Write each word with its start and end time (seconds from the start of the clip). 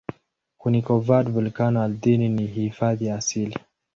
Kuni-covered 0.61 1.27
volkeno 1.35 1.81
ardhini 1.81 2.29
ni 2.29 2.47
hifadhi 2.47 3.05
ya 3.05 3.15
asili. 3.15 3.55